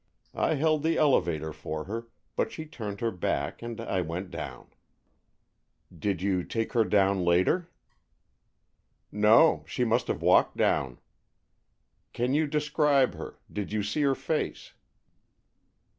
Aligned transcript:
I 0.33 0.55
held 0.55 0.81
the 0.81 0.97
elevator 0.97 1.53
for 1.53 1.83
her, 1.83 2.07
but 2.35 2.51
she 2.51 2.65
turned 2.65 3.01
her 3.01 3.11
back 3.11 3.61
and 3.61 3.79
I 3.79 4.01
went 4.01 4.31
down." 4.31 4.71
"Did 5.95 6.23
you 6.23 6.43
take 6.43 6.73
her 6.73 6.83
down 6.83 7.23
later?" 7.23 7.69
"No, 9.11 9.63
she 9.67 9.85
must 9.85 10.07
have 10.07 10.23
walked 10.23 10.57
down." 10.57 10.99
"Can 12.13 12.33
you 12.33 12.47
describe 12.47 13.13
her? 13.13 13.37
Did 13.53 13.71
you 13.71 13.83
see 13.83 14.01
her 14.01 14.15
face?" 14.15 14.73